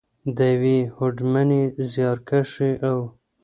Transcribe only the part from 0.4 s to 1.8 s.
یوې هوډمنې،